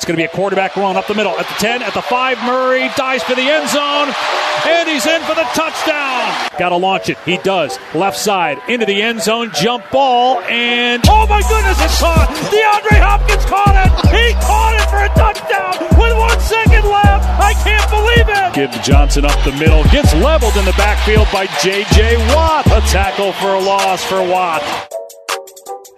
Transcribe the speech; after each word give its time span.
It's 0.00 0.06
going 0.06 0.16
to 0.16 0.22
be 0.22 0.24
a 0.24 0.32
quarterback 0.32 0.76
run 0.76 0.96
up 0.96 1.06
the 1.08 1.14
middle 1.14 1.38
at 1.38 1.46
the 1.46 1.54
10, 1.60 1.82
at 1.82 1.92
the 1.92 2.00
5. 2.00 2.38
Murray 2.44 2.88
dives 2.96 3.22
for 3.22 3.34
the 3.34 3.42
end 3.42 3.68
zone, 3.68 4.08
and 4.64 4.88
he's 4.88 5.04
in 5.04 5.20
for 5.28 5.34
the 5.34 5.44
touchdown. 5.52 6.32
Got 6.58 6.70
to 6.70 6.76
launch 6.76 7.10
it. 7.10 7.18
He 7.26 7.36
does. 7.36 7.78
Left 7.94 8.16
side 8.16 8.56
into 8.66 8.86
the 8.86 9.02
end 9.02 9.20
zone, 9.20 9.50
jump 9.52 9.84
ball, 9.90 10.40
and 10.48 11.02
oh 11.06 11.26
my 11.28 11.42
goodness, 11.42 11.76
it's 11.84 12.00
caught. 12.00 12.32
DeAndre 12.48 12.96
Hopkins 12.96 13.44
caught 13.44 13.76
it. 13.76 13.92
He 14.08 14.32
caught 14.40 14.72
it 14.80 14.88
for 14.88 15.04
a 15.04 15.12
touchdown 15.20 15.76
with 16.00 16.16
one 16.16 16.40
second 16.40 16.88
left. 16.88 17.28
I 17.36 17.52
can't 17.60 17.90
believe 17.92 18.24
it. 18.26 18.54
Give 18.54 18.82
Johnson 18.82 19.26
up 19.26 19.36
the 19.44 19.52
middle, 19.52 19.84
gets 19.92 20.14
leveled 20.14 20.56
in 20.56 20.64
the 20.64 20.72
backfield 20.80 21.28
by 21.30 21.44
J.J. 21.60 22.16
Watt. 22.34 22.64
A 22.68 22.80
tackle 22.88 23.34
for 23.34 23.52
a 23.52 23.60
loss 23.60 24.02
for 24.02 24.26
Watt. 24.26 24.64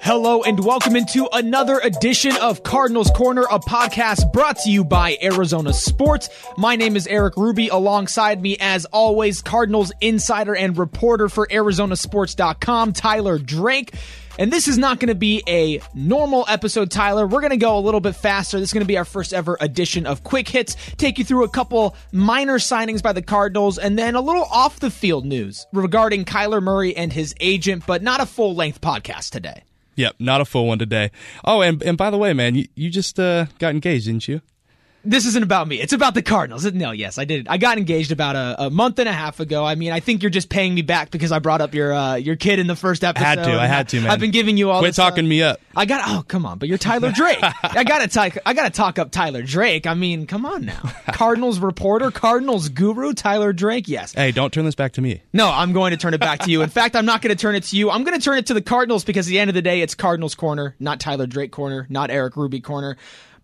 Hello 0.05 0.43
and 0.43 0.59
welcome 0.59 0.97
into 0.97 1.29
another 1.33 1.79
edition 1.79 2.37
of 2.39 2.65
Cardinals 2.65 3.09
Corner, 3.13 3.43
a 3.43 3.61
podcast 3.61 4.33
brought 4.33 4.59
to 4.59 4.69
you 4.69 4.83
by 4.83 5.17
Arizona 5.23 5.73
Sports. 5.73 6.29
My 6.59 6.75
name 6.75 6.97
is 6.97 7.07
Eric 7.07 7.37
Ruby. 7.37 7.69
Alongside 7.69 8.43
me, 8.43 8.57
as 8.59 8.85
always, 8.87 9.41
Cardinals 9.43 9.93
insider 10.01 10.57
and 10.57 10.77
reporter 10.77 11.29
for 11.29 11.47
ArizonaSports.com, 11.47 12.95
Tyler 12.95 13.39
Drake. 13.39 13.95
And 14.41 14.53
this 14.53 14.67
is 14.67 14.77
not 14.77 14.99
going 14.99 15.07
to 15.07 15.15
be 15.15 15.45
a 15.47 15.81
normal 15.95 16.47
episode, 16.49 16.91
Tyler. 16.91 17.25
We're 17.25 17.41
going 17.41 17.51
to 17.51 17.57
go 17.57 17.79
a 17.79 17.79
little 17.79 18.01
bit 18.01 18.17
faster. 18.17 18.59
This 18.59 18.71
is 18.71 18.73
going 18.73 18.83
to 18.83 18.89
be 18.89 18.99
our 18.99 19.05
first 19.05 19.33
ever 19.33 19.57
edition 19.61 20.07
of 20.07 20.25
Quick 20.25 20.49
Hits, 20.49 20.75
take 20.97 21.17
you 21.19 21.25
through 21.25 21.45
a 21.45 21.49
couple 21.49 21.95
minor 22.11 22.59
signings 22.59 23.05
by 23.05 23.13
the 23.13 23.23
Cardinals, 23.23 23.79
and 23.79 23.97
then 23.97 24.17
a 24.17 24.21
little 24.21 24.49
off 24.51 24.81
the 24.81 24.91
field 24.91 25.25
news 25.25 25.65
regarding 25.73 26.25
Kyler 26.25 26.61
Murray 26.61 26.97
and 26.97 27.13
his 27.13 27.37
agent, 27.39 27.85
but 27.87 28.03
not 28.03 28.21
a 28.21 28.27
full 28.27 28.57
length 28.57 28.81
podcast 28.81 29.31
today. 29.31 29.63
Yep, 29.95 30.17
not 30.19 30.41
a 30.41 30.45
full 30.45 30.67
one 30.67 30.79
today. 30.79 31.11
Oh, 31.45 31.61
and 31.61 31.83
and 31.83 31.99
by 31.99 32.11
the 32.11 32.19
way, 32.19 32.33
man, 32.33 32.55
you, 32.55 32.67
you 32.75 32.91
just 32.91 33.19
uh, 33.21 33.47
got 33.59 33.75
engaged, 33.75 34.07
didn't 34.07 34.27
you? 34.27 34.41
This 35.05 35.27
isn't 35.27 35.43
about 35.43 35.67
me. 35.67 35.81
It's 35.81 35.93
about 35.93 36.15
the 36.15 36.23
Cardinals. 36.23 36.71
No, 36.73 36.93
yes, 36.93 37.19
I 37.19 37.25
did. 37.25 37.49
I 37.49 37.59
got 37.59 37.79
engaged 37.79 38.13
about 38.13 38.37
a, 38.37 38.67
a, 38.67 38.71
month 38.71 38.99
and 38.99 39.09
a 39.09 39.13
half 39.13 39.41
ago. 39.41 39.65
I 39.65 39.75
mean, 39.75 39.93
I 39.93 40.01
think 40.01 40.23
you're 40.23 40.31
just 40.31 40.49
paying 40.49 40.75
me 40.75 40.83
back 40.83 41.11
because 41.11 41.33
I 41.33 41.39
brought 41.39 41.61
up 41.61 41.75
your 41.75 41.93
uh, 41.93 42.15
your 42.15 42.37
kid 42.37 42.59
in 42.59 42.67
the 42.67 42.77
first 42.77 43.05
episode. 43.05 43.25
I 43.25 43.29
had 43.29 43.45
to. 43.45 43.61
I 43.61 43.67
had 43.67 43.89
to, 43.91 44.01
man. 44.01 44.11
I've 44.11 44.21
been 44.21 44.31
giving 44.31 44.57
you 44.57 44.71
all. 44.71 44.81
Quit 44.81 44.91
this, 44.91 44.97
talking 44.97 45.25
uh, 45.25 45.29
me 45.29 45.43
up. 45.43 45.61
I 45.75 45.87
got. 45.87 46.03
Oh, 46.07 46.25
come 46.27 46.47
on! 46.47 46.59
But 46.59 46.69
you're 46.69 46.79
Tyler 46.79 47.11
Drake. 47.11 47.39
I 47.63 47.85
gotta 47.85 48.09
talk. 48.09 48.37
I 48.47 48.55
gotta 48.55 48.71
talk 48.71 48.99
up 48.99 49.11
Tyler 49.11 49.43
Drake. 49.43 49.87
I 49.87 49.95
mean, 49.95 50.27
come 50.27 50.47
on 50.47 50.65
now. 50.65 50.81
Cardinals 51.13 51.59
reporter, 51.59 52.11
Cardinals 52.11 52.69
guru, 52.69 53.13
Tyler 53.13 53.53
Drake. 53.53 53.89
Yes. 53.89 54.13
Hey, 54.13 54.33
don't 54.33 54.53
turn 54.53 54.65
this 54.65 54.75
back 54.75 54.93
to 54.93 55.01
me. 55.01 55.23
No, 55.33 55.51
I'm 55.51 55.73
going 55.73 55.91
to 55.91 55.97
turn 55.97 56.15
it 56.15 56.21
back 56.21 56.41
to 56.41 56.51
you. 56.51 56.63
In 56.63 56.69
fact, 56.69 56.97
I'm 56.97 57.07
not 57.07 57.23
going 57.23 57.35
to 57.35 57.41
turn 57.41 57.55
it 57.55 57.65
to 57.65 57.77
you. 57.77 57.91
I'm 57.91 58.05
going 58.05 58.19
to 58.19 58.25
turn 58.25 58.39
it 58.39 58.47
to 58.47 58.55
the 58.55 58.63
Cardinals 58.63 59.05
because 59.05 59.27
at 59.27 59.31
the 59.31 59.39
end 59.39 59.51
of 59.51 59.55
the 59.55 59.63
day, 59.63 59.81
it's 59.81 59.95
Cardinals 59.95 60.35
corner, 60.35 60.75
not 60.79 61.01
Tyler 61.01 61.27
Drake 61.27 61.53
corner, 61.53 61.87
not 61.89 62.11
Eric 62.11 62.37
Ruby 62.37 62.61
corner. 62.61 62.97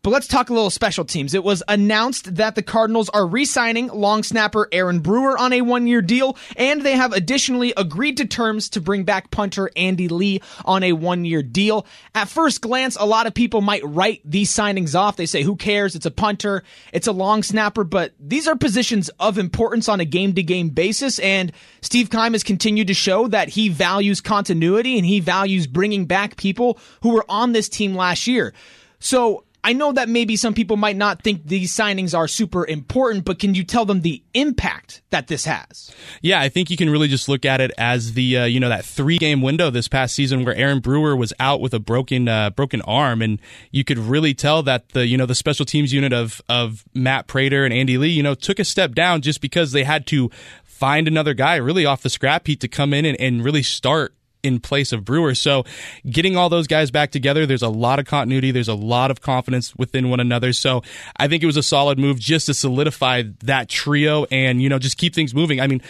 But 0.09 0.15
let's 0.15 0.27
talk 0.27 0.49
a 0.49 0.55
little 0.55 0.71
special 0.71 1.05
teams. 1.05 1.35
It 1.35 1.45
was 1.45 1.63
announced 1.69 2.37
that 2.37 2.55
the 2.55 2.63
Cardinals 2.63 3.11
are 3.11 3.27
re 3.27 3.45
signing 3.45 3.89
long 3.89 4.23
snapper 4.23 4.67
Aaron 4.73 5.01
Brewer 5.01 5.37
on 5.37 5.53
a 5.53 5.61
one 5.61 5.87
year 5.87 6.01
deal, 6.01 6.39
and 6.57 6.81
they 6.81 6.97
have 6.97 7.13
additionally 7.13 7.75
agreed 7.77 8.17
to 8.17 8.25
terms 8.25 8.71
to 8.71 8.81
bring 8.81 9.05
back 9.05 9.31
punter 9.31 9.71
Andy 9.77 10.09
Lee 10.09 10.41
on 10.65 10.83
a 10.83 10.95
one 10.95 11.27
year 11.27 11.43
deal. 11.43 11.85
At 12.15 12.31
first 12.31 12.63
glance, 12.63 12.97
a 12.99 13.05
lot 13.05 13.27
of 13.27 13.35
people 13.35 13.61
might 13.61 13.85
write 13.85 14.23
these 14.25 14.51
signings 14.51 14.99
off. 14.99 15.17
They 15.17 15.27
say, 15.27 15.43
who 15.43 15.57
cares? 15.57 15.95
It's 15.95 16.07
a 16.07 16.11
punter, 16.11 16.65
it's 16.91 17.07
a 17.07 17.13
long 17.13 17.43
snapper, 17.43 17.85
but 17.85 18.15
these 18.19 18.49
are 18.49 18.57
positions 18.57 19.11
of 19.21 19.37
importance 19.37 19.91
on 19.91 20.01
a 20.01 20.07
game 20.07 20.35
to 20.37 20.43
game 20.43 20.71
basis, 20.71 21.19
and 21.19 21.53
Steve 21.83 22.09
Keim 22.09 22.33
has 22.33 22.43
continued 22.43 22.87
to 22.87 22.95
show 22.95 23.29
that 23.29 23.51
he 23.51 23.69
values 23.69 24.23
continuity 24.23 24.97
and 24.97 25.05
he 25.05 25.21
values 25.21 25.67
bringing 25.67 26.07
back 26.07 26.39
people 26.39 26.79
who 27.03 27.11
were 27.11 27.27
on 27.29 27.53
this 27.53 27.69
team 27.69 27.95
last 27.95 28.27
year. 28.27 28.55
So 29.01 29.45
I 29.69 29.75
know 29.75 29.93
that 29.93 30.09
maybe 30.09 30.35
some 30.37 30.55
people 30.55 30.79
might 30.79 30.97
not 30.97 31.21
think 31.21 31.45
these 31.45 31.77
signings 31.77 32.17
are 32.17 32.27
super 32.27 32.67
important, 32.67 33.27
but 33.27 33.39
can 33.39 33.55
you 33.55 33.65
tell 33.65 33.85
them 33.85 34.01
the 34.01 34.23
impact 34.33 35.03
that 35.11 35.27
this 35.27 35.45
has? 35.45 35.95
Yeah, 36.23 36.41
I 36.41 36.49
think 36.49 36.71
you 36.71 36.79
can 36.79 36.89
really 36.89 37.07
just 37.07 37.29
look 37.29 37.45
at 37.45 37.61
it 37.61 37.71
as 37.77 38.15
the 38.15 38.39
uh, 38.39 38.45
you 38.47 38.61
know 38.61 38.71
that 38.71 38.87
three 38.87 39.19
game 39.19 39.43
window 39.43 39.69
this 39.69 39.87
past 39.87 40.15
season 40.15 40.47
where 40.47 40.55
Aaron 40.55 40.81
Brewer 40.81 41.15
was 41.15 41.35
out 41.39 41.61
with 41.61 41.75
a 41.75 41.79
broken 41.79 42.29
uh, 42.29 42.49
broken 42.49 42.81
arm, 42.81 43.21
and 43.21 43.43
you 43.71 43.85
could 43.85 43.99
really 43.99 44.33
tell 44.33 44.63
that 44.63 44.89
the 44.95 45.07
you 45.07 45.19
know 45.19 45.27
the 45.27 45.35
special 45.35 45.67
teams 45.67 45.93
unit 45.93 46.15
of 46.15 46.41
of 46.49 46.87
Matt 46.95 47.27
Prater 47.27 47.67
and 47.67 47.75
Andy 47.75 47.99
Lee 47.99 48.09
you 48.09 48.23
know 48.23 48.35
took 48.35 48.59
a 48.59 48.65
step 48.65 48.95
down 48.95 49.21
just 49.21 49.43
because 49.43 49.73
they 49.73 49.85
had 49.85 50.07
to 50.07 50.31
find 50.65 51.07
another 51.07 51.35
guy 51.35 51.57
really 51.57 51.85
off 51.85 52.01
the 52.01 52.09
scrap 52.09 52.47
heap 52.47 52.61
to 52.61 52.69
come 52.69 52.95
in 52.95 53.05
and, 53.05 53.21
and 53.21 53.45
really 53.45 53.63
start 53.63 54.15
in 54.43 54.61
place 54.61 54.93
of 54.93 55.05
Brewer. 55.05 55.35
So 55.35 55.65
getting 56.09 56.37
all 56.37 56.49
those 56.49 56.67
guys 56.67 56.91
back 56.91 57.11
together, 57.11 57.47
there's 57.47 57.63
a 57.63 57.69
lot 57.69 57.99
of 57.99 58.07
continuity. 58.07 58.51
There's 58.51 58.69
a 58.69 58.75
lot 58.75 59.11
of 59.11 59.21
confidence 59.21 59.75
within 59.77 60.11
one 60.11 60.21
another. 60.21 60.53
So 60.53 60.83
I 61.17 61.29
think 61.29 61.43
it 61.43 61.47
was 61.47 61.57
a 61.57 61.63
solid 61.63 61.99
move 61.99 62.19
just 62.19 62.47
to 62.47 62.55
solidify 62.55 63.25
that 63.45 63.69
trio 63.69 64.25
and, 64.31 64.63
you 64.63 64.69
know, 64.69 64.79
just 64.79 64.99
keep 64.99 65.15
things 65.15 65.35
moving. 65.35 65.61
I 65.61 65.67
mean, 65.67 65.83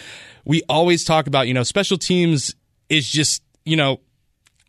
we 0.45 0.61
always 0.69 1.03
talk 1.03 1.27
about, 1.27 1.47
you 1.47 1.53
know, 1.53 1.63
special 1.63 1.97
teams 1.97 2.55
is 2.89 3.09
just, 3.09 3.43
you 3.65 3.77
know, 3.77 3.99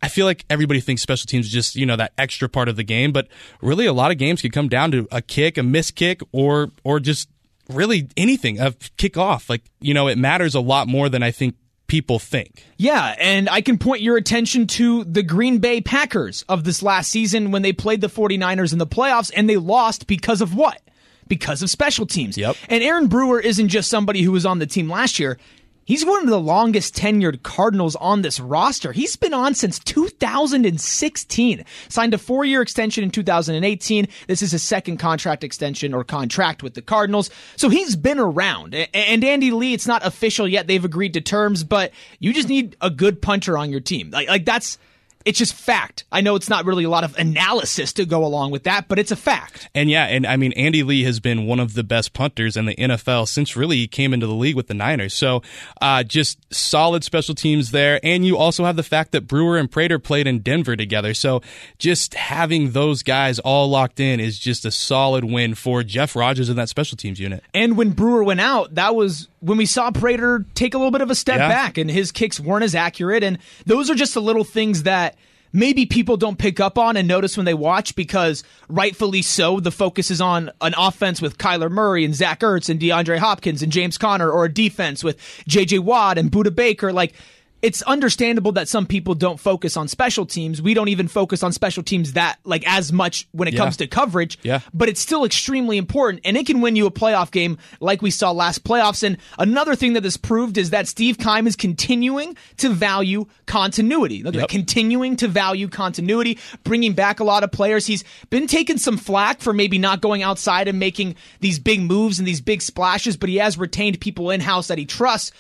I 0.03 0.09
feel 0.09 0.27
like 0.27 0.45
everybody 0.49 0.81
thinks 0.81 1.03
special 1.03 1.27
teams 1.27 1.47
is 1.47 1.53
just, 1.53 1.77
you 1.77 1.85
know, 1.85 1.97
that 1.97 2.13
extra 2.17 2.49
part 2.49 2.69
of 2.69 2.77
the 2.77 2.85
game, 2.85 3.13
but 3.13 3.29
really 3.61 3.87
a 3.87 3.93
lot 3.93 4.11
of 4.11 4.19
games 4.19 4.41
could 4.41 4.53
come 4.53 4.69
down 4.69 4.91
to 4.93 5.07
a 5.13 5.21
kick, 5.21 5.59
a 5.59 5.63
missed 5.63 5.95
kick, 5.95 6.23
or 6.33 6.71
or 6.85 7.01
just 7.01 7.29
really 7.69 8.09
anything, 8.17 8.59
a 8.59 8.73
kickoff. 8.73 9.49
Like, 9.51 9.63
you 9.81 9.93
know, 9.93 10.09
it 10.09 10.17
matters 10.17 10.55
a 10.55 10.61
lot 10.61 10.89
more 10.89 11.09
than 11.09 11.23
I 11.23 11.31
think 11.31 11.55
people 11.91 12.21
think. 12.21 12.65
Yeah, 12.77 13.17
and 13.19 13.49
I 13.49 13.63
can 13.63 13.77
point 13.77 14.01
your 14.01 14.17
attention 14.17 14.69
to 14.69 15.03
the 15.03 15.25
Green 15.25 15.59
Bay 15.59 15.81
Packers 15.81 16.45
of 16.49 16.63
this 16.63 16.85
last 16.85 17.11
season 17.11 17.51
when 17.51 17.63
they 17.63 17.73
played 17.73 18.01
the 18.01 18.07
49ers 18.07 18.73
in 18.73 18.79
the 18.79 18.87
playoffs 18.87 19.33
and 19.35 19.51
they 19.51 19.57
lost 19.57 20.07
because 20.07 20.41
of 20.41 20.55
what? 20.55 20.81
Because 21.27 21.63
of 21.63 21.69
special 21.69 22.07
teams. 22.07 22.39
Yep. 22.39 22.57
And 22.69 22.85
Aaron 22.85 23.09
Brewer 23.09 23.41
isn't 23.41 23.69
just 23.69 23.91
somebody 23.91 24.23
who 24.23 24.31
was 24.31 24.47
on 24.47 24.61
the 24.61 24.69
team 24.69 24.89
last 24.89 25.19
year. 25.19 25.37
He's 25.85 26.05
one 26.05 26.23
of 26.23 26.29
the 26.29 26.39
longest 26.39 26.95
tenured 26.95 27.43
Cardinals 27.43 27.97
on 27.97 28.23
this 28.23 28.39
roster. 28.39 28.93
He's 28.93 29.17
been 29.17 29.35
on 29.35 29.55
since 29.55 29.79
2016. 29.79 31.65
Signed 31.89 32.15
a 32.15 32.19
four 32.19 32.45
year 32.45 32.63
extension 32.63 33.03
in 33.03 33.11
2018. 33.11 34.07
This 34.29 34.43
is 34.43 34.53
his 34.53 34.63
second 34.63 34.99
contract 34.99 35.43
extension 35.43 35.93
or 35.93 36.05
contract 36.05 36.63
with 36.63 36.75
the 36.75 36.83
Cardinals. 36.83 37.31
So 37.57 37.69
he's 37.69 37.97
been 37.97 38.21
around. 38.21 38.75
And 38.75 39.25
Andy 39.25 39.51
Lee, 39.51 39.75
it's 39.75 39.87
not 39.87 40.07
official 40.07 40.47
yet. 40.47 40.67
They've 40.67 40.85
agreed 40.85 41.15
to 41.15 41.21
terms, 41.21 41.65
but 41.65 41.93
you 42.19 42.33
just 42.33 42.49
need 42.49 42.77
a 42.81 42.91
good 42.91 43.21
punter 43.21 43.59
on 43.59 43.71
your 43.71 43.81
team. 43.81 44.11
Like, 44.11 44.29
like 44.29 44.45
that's 44.45 44.79
it's 45.25 45.39
just 45.39 45.55
fact. 45.55 46.05
I 46.11 46.23
know 46.23 46.35
it's 46.35 46.49
not 46.49 46.65
really 46.65 46.85
a 46.85 46.89
lot 46.89 47.05
of 47.05 47.17
analysis 47.19 47.93
to 47.95 48.07
go 48.07 48.25
along 48.25 48.53
with 48.53 48.65
that, 48.65 48.89
but 48.89 48.99
it's 48.99 49.11
a 49.11 49.17
fact. 49.17 49.69
And 49.75 49.91
yeah, 49.91 50.07
and 50.07 50.27
I 50.27 50.37
mean, 50.37 50.53
Andy 50.53 50.83
Lee 50.83 51.05
has 51.05 51.21
been 51.21 51.47
one 51.47 51.61
of 51.61 51.75
the 51.75 51.85
best 51.85 52.15
punters 52.15 52.57
in 52.57 52.65
the 52.65 52.75
NFL 52.75 53.29
since 53.29 53.55
really 53.55 53.77
he 53.77 53.87
came 53.87 54.15
into 54.15 54.27
the 54.27 54.35
league 54.35 54.57
with 54.57 54.69
the 54.69 54.75
Niners. 54.75 55.13
So 55.13 55.43
uh, 55.83 56.05
just 56.05 56.39
solid 56.53 57.05
special 57.05 57.35
teams 57.35 57.71
there. 57.71 58.01
And 58.03 58.25
you 58.25 58.39
also 58.39 58.65
have 58.65 58.77
the 58.77 58.83
fact 58.83 59.13
that 59.13 59.27
Brewer 59.27 59.59
and 59.59 59.71
Prater 59.71 59.99
played 59.99 60.27
in 60.27 60.41
Denver 60.41 60.75
together. 60.75 61.13
So 61.13 61.43
just 61.79 62.15
having 62.15 62.71
those 62.71 63.03
guys 63.03 63.39
all 63.39 63.69
locked 63.69 64.01
in 64.01 64.21
is 64.21 64.39
just 64.39 64.65
a 64.65 64.71
solid 64.71 65.25
win 65.25 65.55
for 65.55 65.83
Jeff 65.83 66.17
Rodgers 66.17 66.49
in 66.49 66.57
that 66.57 66.71
special 66.71 66.97
teams 66.97 67.21
unit. 67.21 67.45
And 67.53 67.77
when 67.77 67.91
Brewer 67.91 68.25
went 68.25 68.41
out, 68.41 68.75
that 68.77 68.95
was 68.95 69.29
when 69.41 69.59
we 69.59 69.67
saw 69.67 69.91
Prater 69.91 70.45
take 70.55 70.75
a 70.75 70.79
little 70.79 70.91
bit 70.91 71.01
of 71.01 71.11
a 71.11 71.15
step 71.15 71.39
yeah. 71.39 71.49
back 71.49 71.79
and 71.79 71.91
his 71.91 72.13
kicks 72.13 72.39
weren't 72.39 72.65
as 72.65 72.75
accurate. 72.75 73.25
And 73.25 73.39
those 73.67 73.91
are 73.91 73.95
just 73.95 74.15
the 74.15 74.23
little 74.23 74.45
things 74.45 74.85
that 74.85 75.10
maybe 75.53 75.87
people 75.87 76.17
don't 76.17 76.39
pick 76.39 76.61
up 76.61 76.79
on 76.79 76.97
and 76.97 77.09
notice 77.09 77.37
when 77.37 77.47
they 77.47 77.55
watch 77.55 77.95
because 77.95 78.45
rightfully 78.69 79.23
so, 79.23 79.61
the 79.61 79.71
focus 79.71 80.11
is 80.11 80.21
on 80.21 80.51
an 80.61 80.75
offense 80.77 81.21
with 81.21 81.39
Kyler 81.39 81.71
Murray 81.71 82.05
and 82.05 82.15
Zach 82.15 82.41
Ertz 82.41 82.69
and 82.69 82.81
DeAndre 82.81 83.19
Hopkins 83.19 83.63
and 83.63 83.73
James 83.73 83.99
Conner 83.99 84.31
or 84.31 84.45
a 84.45 84.53
defense 84.53 85.03
with 85.03 85.19
JJ 85.49 85.81
Watt 85.81 86.19
and 86.19 86.31
Budda 86.31 86.55
Baker. 86.55 86.93
Like, 86.93 87.15
it's 87.63 87.83
understandable 87.83 88.53
that 88.53 88.69
some 88.69 88.87
people 88.87 89.15
don't 89.15 89.39
focus 89.39 89.77
on 89.77 89.89
special 89.89 90.25
teams. 90.25 90.63
We 90.63 90.75
don't 90.75 90.89
even 90.89 91.09
focus 91.09 91.43
on 91.43 91.53
special 91.53 91.83
teams 91.83 92.15
that 92.15 92.39
like 92.45 92.67
as 92.67 92.93
much 92.93 93.29
when 93.33 93.49
it 93.49 93.55
yeah. 93.55 93.61
comes 93.61 93.77
to 93.79 93.87
coverage. 93.87 94.39
Yeah. 94.43 94.61
But 94.73 94.89
it's 94.89 95.01
still 95.01 95.25
extremely 95.25 95.77
important 95.77 96.23
and 96.25 96.37
it 96.37 96.47
can 96.47 96.61
win 96.61 96.77
you 96.77 96.87
a 96.87 96.91
playoff 96.91 97.31
game 97.31 97.59
like 97.81 98.03
we 98.03 98.11
saw 98.11 98.31
last 98.31 98.65
playoffs. 98.65 99.03
And 99.03 99.19
another 99.39 99.75
thing 99.75 99.93
that 99.93 100.03
this 100.03 100.17
proved 100.17 100.57
is 100.57 100.71
that 100.71 100.89
Steve 100.89 101.19
Keim 101.19 101.47
is 101.47 101.57
continuing 101.57 102.37
to 102.59 102.71
value 102.71 103.27
continuity. 103.47 104.23
Look 104.23 104.35
yep. 104.35 104.49
continuing 104.49 105.17
to 105.17 105.29
value 105.29 105.69
continuity, 105.69 106.39
bringing 106.65 106.95
back 106.95 107.21
a 107.21 107.25
lot 107.25 107.45
of 107.45 107.53
players. 107.53 107.87
He's 107.87 108.05
been 108.31 108.47
taking 108.47 108.79
some 108.79 108.97
flack 108.97 109.41
for 109.41 109.53
maybe 109.53 109.79
not 109.79 110.01
going 110.01 110.23
outside 110.23 110.69
and 110.69 110.79
making 110.79 111.17
these 111.41 111.59
big 111.59 111.83
moves 111.83 112.19
and 112.19 112.27
these 112.27 112.41
big 112.41 112.63
splashes, 112.63 113.17
but 113.17 113.29
he 113.29 113.37
has 113.37 113.59
retained 113.59 114.01
people 114.01 114.31
in 114.31 114.41
house 114.41 114.69
that 114.69 114.79
he 114.79 114.87
trusts. 114.87 115.33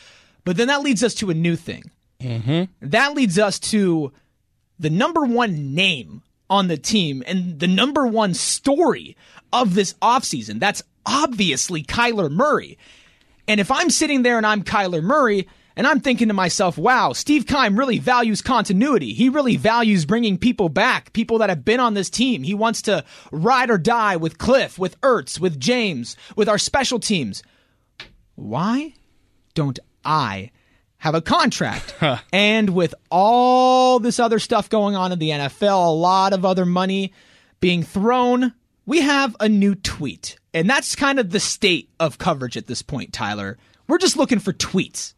But 0.44 0.56
then 0.56 0.68
that 0.68 0.82
leads 0.82 1.02
us 1.02 1.14
to 1.16 1.30
a 1.30 1.34
new 1.34 1.56
thing 1.56 1.90
Mm-hmm. 2.20 2.88
That 2.88 3.14
leads 3.14 3.38
us 3.38 3.58
to 3.58 4.12
the 4.78 4.90
number 4.90 5.24
one 5.24 5.74
name 5.74 6.22
on 6.48 6.68
the 6.68 6.76
team 6.76 7.22
and 7.26 7.58
the 7.58 7.68
number 7.68 8.06
one 8.06 8.34
story 8.34 9.16
of 9.52 9.74
this 9.74 9.94
offseason. 10.02 10.60
That's 10.60 10.82
obviously 11.06 11.82
Kyler 11.82 12.30
Murray. 12.30 12.78
And 13.48 13.60
if 13.60 13.70
I'm 13.70 13.90
sitting 13.90 14.22
there 14.22 14.36
and 14.36 14.46
I'm 14.46 14.62
Kyler 14.62 15.02
Murray, 15.02 15.48
And 15.80 15.86
I'm 15.86 16.00
thinking 16.00 16.28
to 16.28 16.34
myself, 16.34 16.76
wow, 16.76 17.12
Steve 17.14 17.46
Keim 17.46 17.78
really 17.78 17.98
values 17.98 18.42
continuity. 18.42 19.14
He 19.14 19.28
really 19.30 19.56
values 19.56 20.04
bringing 20.04 20.36
people 20.36 20.68
back, 20.68 21.12
people 21.12 21.38
that 21.38 21.48
have 21.48 21.64
been 21.64 21.80
on 21.80 21.94
this 21.94 22.10
team. 22.10 22.42
He 22.42 22.52
wants 22.54 22.82
to 22.82 23.02
ride 23.30 23.70
or 23.70 23.78
die 23.78 24.16
with 24.16 24.36
Kliff, 24.36 24.78
with 24.78 25.00
Ertz, 25.00 25.40
with 25.40 25.58
James, 25.58 26.16
with 26.36 26.50
our 26.50 26.58
special 26.58 26.98
teams. 26.98 27.42
Why 28.34 28.92
don't 29.54 29.78
I 30.04 30.50
have 31.00 31.14
a 31.14 31.20
contract? 31.20 31.94
and 32.32 32.70
with 32.70 32.94
all 33.10 33.98
this 33.98 34.20
other 34.20 34.38
stuff 34.38 34.68
going 34.70 34.94
on 34.94 35.12
in 35.12 35.18
the 35.18 35.30
NFL, 35.30 35.86
a 35.86 35.90
lot 35.90 36.32
of 36.32 36.44
other 36.44 36.64
money 36.64 37.12
being 37.60 37.82
thrown, 37.82 38.54
we 38.86 39.00
have 39.00 39.36
a 39.40 39.48
new 39.48 39.74
tweet. 39.74 40.36
And 40.54 40.68
that's 40.68 40.96
kind 40.96 41.18
of 41.18 41.30
the 41.30 41.40
state 41.40 41.90
of 41.98 42.18
coverage 42.18 42.56
at 42.56 42.66
this 42.66 42.82
point, 42.82 43.12
Tyler. 43.12 43.58
We're 43.88 43.98
just 43.98 44.16
looking 44.16 44.38
for 44.38 44.52
tweets. 44.52 45.14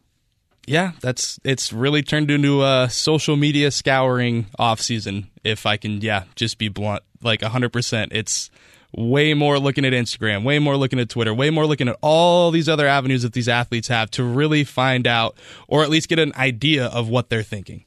Yeah, 0.65 0.93
that's 1.01 1.39
it's 1.43 1.73
really 1.73 2.03
turned 2.03 2.31
into 2.31 2.63
a 2.63 2.87
social 2.89 3.35
media 3.35 3.69
scouring 3.69 4.45
off 4.57 4.79
season. 4.79 5.29
If 5.43 5.65
I 5.65 5.75
can, 5.75 5.99
yeah, 5.99 6.23
just 6.35 6.57
be 6.57 6.69
blunt, 6.69 7.03
like 7.21 7.41
hundred 7.41 7.73
percent. 7.73 8.13
It's 8.13 8.49
way 8.95 9.33
more 9.33 9.59
looking 9.59 9.85
at 9.85 9.93
Instagram, 9.93 10.43
way 10.43 10.59
more 10.59 10.77
looking 10.77 10.99
at 10.99 11.09
Twitter, 11.09 11.33
way 11.33 11.49
more 11.49 11.65
looking 11.65 11.87
at 11.87 11.97
all 12.01 12.51
these 12.51 12.69
other 12.69 12.87
avenues 12.87 13.23
that 13.23 13.33
these 13.33 13.49
athletes 13.49 13.87
have 13.87 14.11
to 14.11 14.23
really 14.23 14.63
find 14.63 15.07
out 15.07 15.35
or 15.67 15.83
at 15.83 15.89
least 15.89 16.09
get 16.09 16.19
an 16.19 16.33
idea 16.35 16.85
of 16.87 17.09
what 17.09 17.29
they're 17.29 17.43
thinking. 17.43 17.85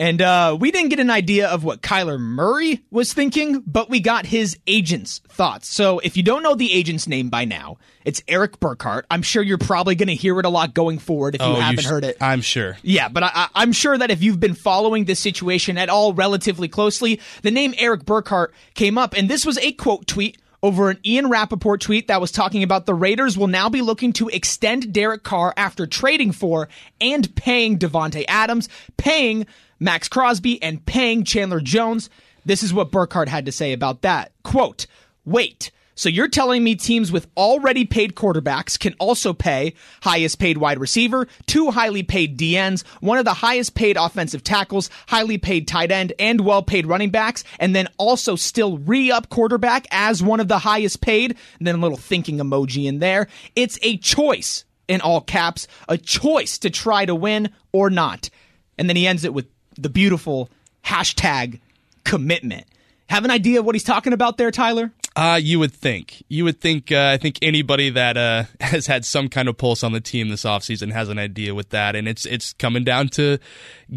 And 0.00 0.22
uh, 0.22 0.56
we 0.58 0.70
didn't 0.70 0.88
get 0.88 0.98
an 0.98 1.10
idea 1.10 1.46
of 1.48 1.62
what 1.62 1.82
Kyler 1.82 2.18
Murray 2.18 2.82
was 2.90 3.12
thinking, 3.12 3.62
but 3.66 3.90
we 3.90 4.00
got 4.00 4.24
his 4.24 4.58
agent's 4.66 5.18
thoughts. 5.28 5.68
So 5.68 5.98
if 5.98 6.16
you 6.16 6.22
don't 6.22 6.42
know 6.42 6.54
the 6.54 6.72
agent's 6.72 7.06
name 7.06 7.28
by 7.28 7.44
now, 7.44 7.76
it's 8.06 8.22
Erik 8.26 8.58
Burkhardt. 8.60 9.04
I'm 9.10 9.20
sure 9.20 9.42
you're 9.42 9.58
probably 9.58 9.94
going 9.96 10.08
to 10.08 10.14
hear 10.14 10.40
it 10.40 10.46
a 10.46 10.48
lot 10.48 10.72
going 10.72 10.98
forward 10.98 11.34
if 11.34 11.42
you 11.42 11.46
Oh, 11.48 11.54
haven't 11.60 11.80
sh- 11.84 11.86
heard 11.86 12.04
it. 12.04 12.16
I'm 12.18 12.40
sure. 12.40 12.78
Yeah, 12.82 13.10
but 13.10 13.24
I, 13.24 13.30
I- 13.34 13.48
I'm 13.56 13.72
sure 13.72 13.98
that 13.98 14.10
if 14.10 14.22
you've 14.22 14.40
been 14.40 14.54
following 14.54 15.04
this 15.04 15.20
situation 15.20 15.76
at 15.76 15.90
all 15.90 16.14
relatively 16.14 16.66
closely, 16.68 17.20
the 17.42 17.50
name 17.50 17.74
Erik 17.76 18.06
Burkhardt 18.06 18.54
came 18.72 18.96
up, 18.96 19.12
and 19.14 19.28
this 19.28 19.44
was 19.44 19.58
a 19.58 19.72
quote 19.72 20.06
tweet 20.06 20.38
over 20.62 20.90
an 20.90 20.98
Ian 21.04 21.30
Rapoport 21.30 21.80
tweet 21.80 22.08
that 22.08 22.20
was 22.20 22.32
talking 22.32 22.62
about 22.62 22.86
the 22.86 22.94
Raiders 22.94 23.38
will 23.38 23.46
now 23.46 23.68
be 23.68 23.80
looking 23.80 24.12
to 24.14 24.28
extend 24.28 24.92
Derek 24.92 25.22
Carr 25.22 25.54
after 25.56 25.86
trading 25.86 26.32
for 26.32 26.68
and 27.00 27.34
paying 27.34 27.78
Davante 27.78 28.24
Adams, 28.28 28.68
paying 28.96 29.46
Maxx 29.78 30.08
Crosby, 30.08 30.62
and 30.62 30.84
paying 30.84 31.24
Chandler 31.24 31.60
Jones. 31.60 32.10
This 32.44 32.62
is 32.62 32.74
what 32.74 32.90
Burkhardt 32.90 33.28
had 33.28 33.46
to 33.46 33.52
say 33.52 33.72
about 33.72 34.02
that. 34.02 34.32
Quote, 34.42 34.86
wait. 35.24 35.70
So 36.00 36.08
you're 36.08 36.28
telling 36.28 36.64
me 36.64 36.76
teams 36.76 37.12
with 37.12 37.26
already 37.36 37.84
paid 37.84 38.14
quarterbacks 38.14 38.80
can 38.80 38.94
also 38.98 39.34
pay 39.34 39.74
highest 40.00 40.38
paid 40.38 40.56
wide 40.56 40.80
receiver, 40.80 41.28
two 41.44 41.70
highly 41.70 42.02
paid 42.02 42.38
DNs, 42.38 42.86
one 43.00 43.18
of 43.18 43.26
the 43.26 43.34
highest 43.34 43.74
paid 43.74 43.98
offensive 43.98 44.42
tackles, 44.42 44.88
highly 45.08 45.36
paid 45.36 45.68
tight 45.68 45.92
end, 45.92 46.14
and 46.18 46.40
well 46.40 46.62
paid 46.62 46.86
running 46.86 47.10
backs, 47.10 47.44
and 47.58 47.76
then 47.76 47.86
also 47.98 48.34
still 48.34 48.78
re 48.78 49.10
up 49.10 49.28
quarterback 49.28 49.86
as 49.90 50.22
one 50.22 50.40
of 50.40 50.48
the 50.48 50.60
highest 50.60 51.02
paid? 51.02 51.36
And 51.58 51.66
then 51.66 51.74
a 51.74 51.78
little 51.82 51.98
thinking 51.98 52.38
emoji 52.38 52.86
in 52.86 53.00
there. 53.00 53.26
It's 53.54 53.78
a 53.82 53.98
choice 53.98 54.64
in 54.88 55.02
all 55.02 55.20
caps, 55.20 55.68
a 55.86 55.98
choice 55.98 56.56
to 56.60 56.70
try 56.70 57.04
to 57.04 57.14
win 57.14 57.50
or 57.72 57.90
not. 57.90 58.30
And 58.78 58.88
then 58.88 58.96
he 58.96 59.06
ends 59.06 59.24
it 59.24 59.34
with 59.34 59.48
the 59.74 59.90
beautiful 59.90 60.48
hashtag 60.82 61.60
commitment. 62.04 62.64
Have 63.10 63.26
an 63.26 63.30
idea 63.30 63.58
of 63.58 63.66
what 63.66 63.74
he's 63.74 63.84
talking 63.84 64.14
about 64.14 64.38
there, 64.38 64.50
Tyler? 64.50 64.92
Uh, 65.16 65.38
you 65.42 65.58
would 65.58 65.72
think. 65.72 66.22
You 66.28 66.44
would 66.44 66.60
think. 66.60 66.92
Uh, 66.92 67.10
I 67.12 67.16
think 67.16 67.38
anybody 67.42 67.90
that 67.90 68.16
uh, 68.16 68.44
has 68.60 68.86
had 68.86 69.04
some 69.04 69.28
kind 69.28 69.48
of 69.48 69.58
pulse 69.58 69.82
on 69.82 69.92
the 69.92 70.00
team 70.00 70.28
this 70.28 70.44
offseason 70.44 70.92
has 70.92 71.08
an 71.08 71.18
idea 71.18 71.54
with 71.54 71.70
that, 71.70 71.96
and 71.96 72.06
it's 72.08 72.26
it's 72.26 72.52
coming 72.54 72.84
down 72.84 73.08
to 73.10 73.38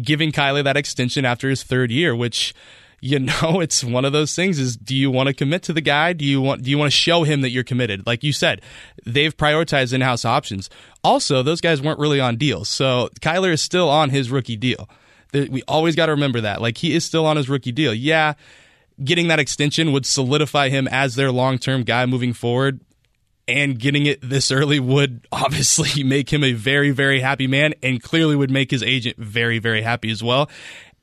giving 0.00 0.32
Kylie 0.32 0.64
that 0.64 0.76
extension 0.76 1.24
after 1.24 1.48
his 1.48 1.62
third 1.62 1.90
year, 1.90 2.14
which. 2.14 2.54
You 3.00 3.18
know, 3.18 3.60
it's 3.60 3.84
one 3.84 4.06
of 4.06 4.14
those 4.14 4.34
things 4.34 4.58
is 4.58 4.78
do 4.78 4.96
you 4.96 5.10
want 5.10 5.26
to 5.26 5.34
commit 5.34 5.64
to 5.64 5.74
the 5.74 5.82
guy? 5.82 6.14
Do 6.14 6.24
you 6.24 6.40
want 6.40 6.62
do 6.62 6.70
you 6.70 6.78
want 6.78 6.90
to 6.90 6.96
show 6.96 7.22
him 7.22 7.42
that 7.42 7.50
you're 7.50 7.62
committed? 7.62 8.06
Like 8.06 8.24
you 8.24 8.32
said, 8.32 8.62
they've 9.04 9.36
prioritized 9.36 9.92
in-house 9.92 10.24
options. 10.24 10.70
Also, 11.02 11.42
those 11.42 11.60
guys 11.60 11.82
weren't 11.82 11.98
really 11.98 12.18
on 12.18 12.36
deals. 12.36 12.70
So, 12.70 13.10
Kyler 13.20 13.52
is 13.52 13.60
still 13.60 13.90
on 13.90 14.08
his 14.08 14.30
rookie 14.30 14.56
deal. 14.56 14.88
We 15.34 15.62
always 15.68 15.96
got 15.96 16.06
to 16.06 16.12
remember 16.12 16.40
that. 16.42 16.62
Like 16.62 16.78
he 16.78 16.94
is 16.94 17.04
still 17.04 17.26
on 17.26 17.36
his 17.36 17.46
rookie 17.50 17.72
deal. 17.72 17.92
Yeah, 17.92 18.34
getting 19.02 19.28
that 19.28 19.38
extension 19.38 19.92
would 19.92 20.06
solidify 20.06 20.68
him 20.68 20.86
as 20.88 21.14
their 21.14 21.32
long 21.32 21.58
term 21.58 21.82
guy 21.82 22.06
moving 22.06 22.32
forward. 22.32 22.80
And 23.46 23.78
getting 23.78 24.06
it 24.06 24.20
this 24.22 24.50
early 24.50 24.80
would 24.80 25.26
obviously 25.32 26.02
make 26.02 26.32
him 26.32 26.42
a 26.42 26.52
very, 26.52 26.90
very 26.92 27.20
happy 27.20 27.46
man 27.46 27.74
and 27.82 28.02
clearly 28.02 28.36
would 28.36 28.50
make 28.50 28.70
his 28.70 28.82
agent 28.82 29.18
very, 29.18 29.58
very 29.58 29.82
happy 29.82 30.10
as 30.10 30.22
well. 30.22 30.48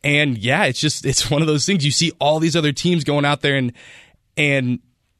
And 0.03 0.37
yeah, 0.37 0.65
it's 0.65 0.79
just, 0.79 1.05
it's 1.05 1.29
one 1.29 1.41
of 1.41 1.47
those 1.47 1.65
things. 1.65 1.85
You 1.85 1.91
see 1.91 2.11
all 2.19 2.39
these 2.39 2.55
other 2.55 2.71
teams 2.71 3.03
going 3.03 3.25
out 3.25 3.41
there 3.41 3.55
and, 3.55 3.73
and, 4.35 4.79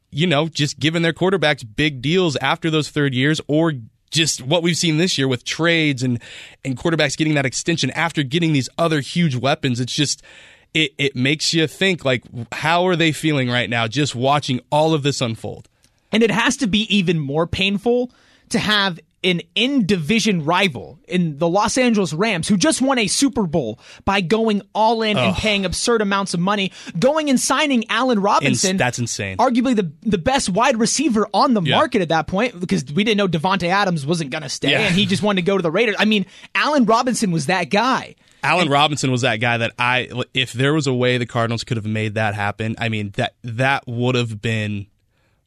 you 0.10 0.26
know, 0.26 0.48
just 0.48 0.80
giving 0.80 1.04
their 1.04 1.14
quarterbacks 1.14 1.64
big 1.64 2.02
deals 2.02 2.36
after 2.38 2.72
those 2.72 2.90
third 2.90 3.14
years 3.14 3.40
or 3.48 3.74
just 4.10 4.42
what 4.42 4.64
we've 4.64 4.78
seen 4.78 4.98
this 4.98 5.18
year 5.18 5.28
with 5.28 5.44
trades 5.46 6.02
and, 6.02 6.20
and 6.66 6.76
quarterbacks 6.76 7.16
getting 7.16 7.36
that 7.36 7.46
extension 7.46 7.92
after 7.92 8.24
getting 8.24 8.52
these 8.54 8.68
other 8.80 9.00
huge 9.00 9.36
weapons. 9.36 9.80
It's 9.80 9.94
just, 9.96 10.24
it, 10.74 10.92
it 10.98 11.16
makes 11.16 11.54
you 11.54 11.68
think 11.68 12.06
like, 12.06 12.24
how 12.54 12.86
are 12.88 12.96
they 12.96 13.12
feeling 13.12 13.50
right 13.50 13.70
now 13.70 13.88
just 13.88 14.16
watching 14.16 14.62
all 14.72 14.94
of 14.94 15.04
this 15.04 15.22
unfold? 15.22 15.68
And 16.12 16.24
it 16.24 16.32
has 16.32 16.58
to 16.58 16.68
be 16.68 16.82
even 16.96 17.20
more 17.20 17.48
painful 17.48 18.12
to 18.50 18.60
have 18.60 19.00
an 19.24 19.40
in 19.54 19.86
division 19.86 20.44
rival 20.46 20.98
in 21.08 21.38
the 21.38 21.48
Los 21.48 21.78
Angeles 21.78 22.12
Rams 22.12 22.48
who 22.48 22.58
just 22.58 22.82
won 22.82 22.98
a 22.98 23.06
Super 23.06 23.44
Bowl 23.46 23.80
by 24.04 24.20
going 24.20 24.64
all 24.74 25.04
in 25.04 25.16
and 25.16 25.36
paying 25.36 25.64
absurd 25.64 26.02
amounts 26.02 26.34
of 26.34 26.40
money, 26.40 26.72
going 26.98 27.30
and 27.30 27.40
signing 27.40 27.86
Allen 27.88 28.20
Robinson. 28.20 28.78
that's 28.78 28.98
insane. 28.98 29.38
Arguably 29.38 29.76
the 29.76 29.92
the 30.02 30.18
best 30.18 30.50
wide 30.50 30.78
receiver 30.78 31.28
on 31.36 31.54
the 31.54 31.62
Yeah. 31.62 31.76
market 31.76 32.02
at 32.02 32.10
that 32.10 32.26
point 32.26 32.60
because 32.60 32.84
we 32.92 33.04
didn't 33.04 33.18
know 33.18 33.28
Davante 33.28 33.68
Adams 33.68 34.08
wasn't 34.08 34.32
going 34.32 34.42
to 34.42 34.50
stay 34.50 34.72
Yeah. 34.72 34.80
and 34.88 34.96
he 34.96 35.06
just 35.06 35.22
wanted 35.22 35.42
to 35.42 35.46
go 35.46 35.56
to 35.56 35.62
the 35.62 35.72
Raiders. 35.72 35.96
I 36.00 36.06
mean, 36.06 36.26
Allen 36.56 36.86
Robinson 36.86 37.30
was 37.32 37.46
that 37.46 37.66
guy. 37.70 38.16
Allen 38.44 38.70
Robinson 38.70 39.12
was 39.12 39.22
that 39.22 39.38
guy 39.38 39.58
that 39.58 39.72
I, 39.78 40.10
if 40.34 40.54
there 40.54 40.74
was 40.74 40.88
a 40.88 40.94
way 40.94 41.18
the 41.18 41.26
Cardinals 41.26 41.64
could 41.64 41.78
have 41.78 41.86
made 41.86 42.16
that 42.16 42.34
happen, 42.34 42.76
I 42.78 42.90
mean 42.90 43.12
that 43.12 43.36
that 43.44 43.88
would 43.88 44.16
have 44.16 44.42
been 44.42 44.88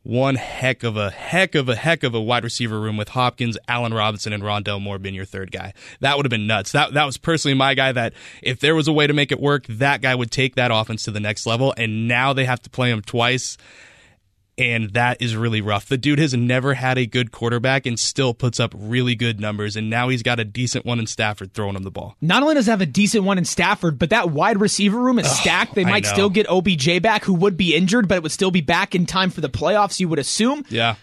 one 0.04 0.34
heck 0.34 0.82
of 0.82 0.98
a 0.98 1.10
heck 1.10 1.54
of 1.54 1.68
a 1.68 1.74
heck 1.74 2.02
of 2.02 2.14
a 2.14 2.20
wide 2.20 2.44
receiver 2.44 2.78
room 2.78 2.96
with 2.96 3.08
Hopkins, 3.08 3.56
Allen 3.66 3.94
Robinson, 3.94 4.32
and 4.32 4.42
Rondale 4.42 4.80
Moore 4.80 4.98
being 4.98 5.14
your 5.14 5.24
third 5.24 5.50
guy. 5.50 5.72
That 6.00 6.16
would 6.16 6.26
have 6.26 6.30
been 6.30 6.46
nuts. 6.46 6.72
That 6.72 6.92
that 6.92 7.04
was 7.04 7.16
personally 7.16 7.54
my 7.54 7.74
guy. 7.74 7.90
That 7.90 8.12
if 8.42 8.60
there 8.60 8.74
was 8.74 8.86
a 8.86 8.92
way 8.92 9.06
to 9.06 9.14
make 9.14 9.32
it 9.32 9.40
work, 9.40 9.66
that 9.66 10.02
guy 10.02 10.14
would 10.14 10.30
take 10.30 10.56
that 10.56 10.70
offense 10.70 11.04
to 11.04 11.10
the 11.10 11.20
next 11.20 11.46
level. 11.46 11.74
And 11.76 12.06
now 12.06 12.34
they 12.34 12.44
have 12.44 12.60
to 12.62 12.70
play 12.70 12.90
him 12.90 13.00
twice. 13.00 13.56
And 14.56 14.90
that 14.90 15.20
is 15.20 15.34
really 15.34 15.60
rough. 15.60 15.86
The 15.86 15.96
dude 15.96 16.20
has 16.20 16.32
never 16.32 16.74
had 16.74 16.96
a 16.96 17.06
good 17.06 17.32
quarterback 17.32 17.86
and 17.86 17.98
still 17.98 18.34
puts 18.34 18.60
up 18.60 18.72
really 18.76 19.16
good 19.16 19.40
numbers. 19.40 19.74
And 19.74 19.90
now 19.90 20.10
he's 20.10 20.22
got 20.22 20.38
a 20.38 20.44
decent 20.44 20.86
one 20.86 21.00
in 21.00 21.08
Stafford 21.08 21.52
throwing 21.54 21.74
him 21.74 21.82
the 21.82 21.90
ball. 21.90 22.16
Not 22.20 22.42
only 22.42 22.54
does 22.54 22.66
he 22.66 22.70
have 22.70 22.80
a 22.80 22.86
decent 22.86 23.24
one 23.24 23.36
in 23.36 23.44
Stafford, 23.44 23.98
but 23.98 24.10
that 24.10 24.30
wide 24.30 24.60
receiver 24.60 24.98
room 24.98 25.18
is 25.18 25.28
stacked. 25.28 25.74
They 25.74 25.84
might 25.84 26.06
still 26.06 26.30
get 26.30 26.46
OBJ 26.48 27.02
back, 27.02 27.24
who 27.24 27.34
would 27.34 27.56
be 27.56 27.74
injured, 27.74 28.06
but 28.06 28.16
it 28.16 28.22
would 28.22 28.32
still 28.32 28.52
be 28.52 28.60
back 28.60 28.94
in 28.94 29.06
time 29.06 29.30
for 29.30 29.40
the 29.40 29.48
playoffs, 29.48 29.98
you 29.98 30.08
would 30.08 30.20
assume. 30.20 30.64
Yeah. 30.68 30.94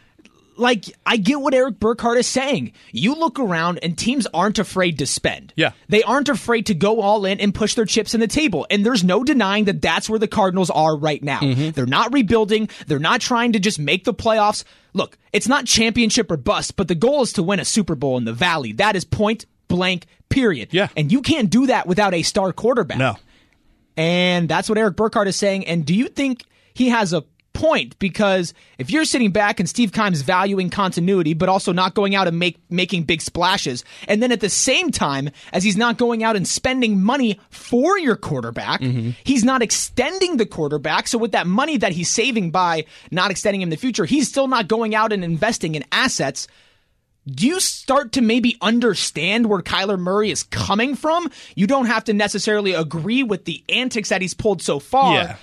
Like, 0.58 0.86
I 1.06 1.18
get 1.18 1.40
what 1.40 1.54
Erik 1.54 1.80
Burkhardt 1.80 2.18
is 2.18 2.28
saying. 2.28 2.74
You 2.92 3.16
look 3.16 3.40
around 3.40 3.80
and 3.82 3.98
teams 3.98 4.28
aren't 4.34 4.60
afraid 4.60 5.00
to 5.00 5.08
spend. 5.08 5.54
Yeah. 5.56 5.72
They 5.88 6.04
aren't 6.04 6.30
afraid 6.30 6.68
to 6.68 6.76
go 6.76 7.02
all 7.02 7.26
in 7.26 7.40
and 7.40 7.56
push 7.56 7.74
their 7.74 7.86
chips 7.86 8.14
in 8.14 8.20
the 8.20 8.28
table. 8.28 8.68
And 8.70 8.86
there's 8.86 9.04
no 9.04 9.24
denying 9.24 9.66
that 9.66 9.82
that's 9.82 10.10
where 10.10 10.20
the 10.20 10.28
Cardinals 10.28 10.70
are 10.70 10.96
right 10.96 11.24
now. 11.24 11.40
Mm-hmm. 11.40 11.72
They're 11.72 11.86
not 11.86 12.14
rebuilding. 12.14 12.70
They're 12.86 13.00
not 13.00 13.22
trying 13.22 13.54
to 13.54 13.60
just 13.60 13.80
make 13.80 14.04
the 14.04 14.14
playoffs. 14.14 14.64
Look, 14.94 15.18
it's 15.32 15.48
not 15.48 15.66
championship 15.66 16.30
or 16.30 16.38
bust, 16.38 16.76
but 16.76 16.88
the 16.88 16.96
goal 16.96 17.24
is 17.24 17.34
to 17.34 17.44
win 17.44 17.60
a 17.60 17.66
Super 17.66 17.96
Bowl 17.96 18.18
in 18.18 18.26
the 18.26 18.34
Valley. 18.34 18.74
That 18.74 18.96
is 18.96 19.06
point 19.06 19.46
blank, 19.68 20.06
period. 20.30 20.70
Yeah. 20.72 20.90
And 20.98 21.12
you 21.12 21.22
can't 21.22 21.50
do 21.50 21.68
that 21.68 21.88
without 21.88 22.14
a 22.14 22.24
star 22.24 22.52
quarterback. 22.52 22.98
No. 22.98 23.16
And 23.98 24.48
that's 24.48 24.70
what 24.70 24.78
Erik 24.78 24.96
Burkhardt 24.96 25.28
is 25.28 25.36
saying. 25.38 25.66
And 25.66 25.86
do 25.86 25.96
you 25.96 26.08
think 26.08 26.44
he 26.74 26.90
has 26.90 27.14
a 27.14 27.24
point? 27.62 27.98
Because 28.00 28.56
if 28.80 28.90
you're 28.90 29.06
sitting 29.06 29.32
back 29.32 29.60
and 29.60 29.70
Steve 29.70 29.92
Keim's 29.92 30.22
valuing 30.22 30.72
continuity, 30.72 31.36
but 31.36 31.48
also 31.48 31.72
not 31.72 31.94
going 31.94 32.16
out 32.16 32.28
and 32.28 32.40
make 32.40 32.58
making 32.72 33.04
big 33.04 33.22
splashes, 33.22 33.86
and 34.08 34.22
then 34.22 34.32
at 34.32 34.40
the 34.40 34.50
same 34.50 34.90
time 34.90 35.30
as 35.54 35.64
he's 35.64 35.78
not 35.78 35.98
going 35.98 36.24
out 36.24 36.36
and 36.36 36.48
spending 36.48 37.02
money 37.02 37.40
for 37.52 38.00
your 38.00 38.16
quarterback, 38.16 38.82
mm-hmm. 38.82 39.12
he's 39.24 39.44
not 39.44 39.62
extending 39.62 40.38
the 40.38 40.46
quarterback. 40.46 41.08
So 41.08 41.20
with 41.20 41.34
that 41.34 41.46
money 41.46 41.78
that 41.78 41.92
he's 41.92 42.10
saving 42.10 42.50
by 42.50 42.86
not 43.12 43.30
extending 43.30 43.62
him 43.62 43.68
in 43.68 43.70
the 43.70 43.78
future, 43.78 44.06
he's 44.06 44.28
still 44.28 44.48
not 44.48 44.68
going 44.68 44.96
out 44.96 45.14
and 45.14 45.24
investing 45.24 45.76
in 45.76 45.86
assets 45.92 46.48
do 47.28 47.46
you 47.46 47.60
start 47.60 48.14
to 48.14 48.22
maybe 48.22 48.58
understand 48.62 49.46
where 49.46 49.62
Kyler 49.62 50.00
Murray 50.00 50.32
is 50.32 50.42
coming 50.42 50.96
from? 50.96 51.30
You 51.54 51.68
don't 51.68 51.86
have 51.86 52.06
to 52.06 52.14
necessarily 52.14 52.74
agree 52.74 53.22
with 53.22 53.46
the 53.46 53.64
antics 53.70 54.10
that 54.10 54.24
he's 54.24 54.34
pulled 54.34 54.64
so 54.64 54.80
far. 54.80 55.14
Yeah. 55.14 55.36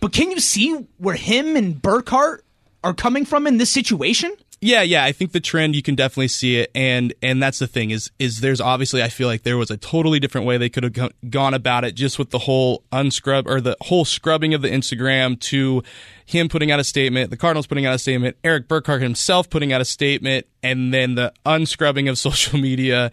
But 0.00 0.12
can 0.12 0.30
you 0.30 0.40
see 0.40 0.86
where 0.98 1.16
him 1.16 1.56
and 1.56 1.80
Burkhardt 1.80 2.44
are 2.84 2.94
coming 2.94 3.24
from 3.24 3.46
in 3.46 3.58
this 3.58 3.70
situation? 3.70 4.34
Yeah, 4.60 4.82
yeah, 4.82 5.04
I 5.04 5.12
think 5.12 5.30
the 5.30 5.40
trend 5.40 5.76
you 5.76 5.82
can 5.82 5.94
definitely 5.94 6.28
see 6.28 6.58
it, 6.58 6.72
and 6.74 7.14
and 7.22 7.40
that's 7.40 7.60
the 7.60 7.68
thing 7.68 7.92
is 7.92 8.10
is 8.18 8.40
there's 8.40 8.60
obviously 8.60 9.04
I 9.04 9.08
feel 9.08 9.28
like 9.28 9.44
there 9.44 9.56
was 9.56 9.70
a 9.70 9.76
totally 9.76 10.18
different 10.18 10.48
way 10.48 10.56
they 10.56 10.68
could 10.68 10.82
have 10.82 11.12
gone 11.30 11.54
about 11.54 11.84
it, 11.84 11.94
just 11.94 12.18
with 12.18 12.30
the 12.30 12.40
whole 12.40 12.82
unscrub 12.90 13.46
or 13.46 13.60
the 13.60 13.76
whole 13.82 14.04
scrubbing 14.04 14.54
of 14.54 14.62
the 14.62 14.68
Instagram 14.68 15.38
to 15.42 15.84
him 16.26 16.48
putting 16.48 16.72
out 16.72 16.80
a 16.80 16.84
statement, 16.84 17.30
the 17.30 17.36
Cardinals 17.36 17.68
putting 17.68 17.86
out 17.86 17.94
a 17.94 17.98
statement, 18.00 18.36
Erik 18.42 18.66
Burkhardt 18.66 19.00
himself 19.00 19.48
putting 19.48 19.72
out 19.72 19.80
a 19.80 19.84
statement, 19.84 20.44
and 20.60 20.92
then 20.92 21.14
the 21.14 21.32
unscrubbing 21.46 22.08
of 22.08 22.18
social 22.18 22.58
media, 22.58 23.12